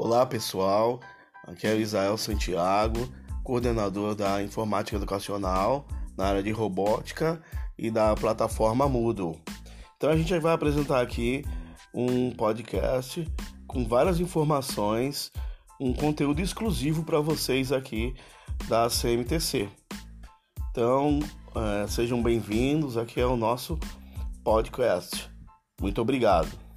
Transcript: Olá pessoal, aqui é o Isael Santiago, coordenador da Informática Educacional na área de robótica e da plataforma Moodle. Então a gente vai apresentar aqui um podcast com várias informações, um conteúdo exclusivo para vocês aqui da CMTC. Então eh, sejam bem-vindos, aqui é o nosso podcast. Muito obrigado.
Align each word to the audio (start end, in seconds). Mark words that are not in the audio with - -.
Olá 0.00 0.24
pessoal, 0.24 1.00
aqui 1.44 1.66
é 1.66 1.74
o 1.74 1.80
Isael 1.80 2.16
Santiago, 2.16 3.12
coordenador 3.42 4.14
da 4.14 4.40
Informática 4.40 4.96
Educacional 4.96 5.88
na 6.16 6.26
área 6.26 6.40
de 6.40 6.52
robótica 6.52 7.42
e 7.76 7.90
da 7.90 8.14
plataforma 8.14 8.88
Moodle. 8.88 9.42
Então 9.96 10.08
a 10.08 10.16
gente 10.16 10.38
vai 10.38 10.54
apresentar 10.54 11.00
aqui 11.00 11.44
um 11.92 12.30
podcast 12.30 13.28
com 13.66 13.84
várias 13.88 14.20
informações, 14.20 15.32
um 15.80 15.92
conteúdo 15.92 16.40
exclusivo 16.40 17.02
para 17.02 17.18
vocês 17.18 17.72
aqui 17.72 18.14
da 18.68 18.86
CMTC. 18.88 19.68
Então 20.70 21.18
eh, 21.56 21.86
sejam 21.88 22.22
bem-vindos, 22.22 22.96
aqui 22.96 23.20
é 23.20 23.26
o 23.26 23.36
nosso 23.36 23.76
podcast. 24.44 25.28
Muito 25.80 26.00
obrigado. 26.00 26.67